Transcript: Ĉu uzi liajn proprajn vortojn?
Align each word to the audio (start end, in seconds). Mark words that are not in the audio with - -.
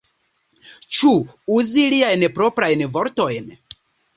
Ĉu 0.95 1.11
uzi 1.57 1.85
liajn 1.93 2.27
proprajn 2.41 2.85
vortojn? 2.97 3.57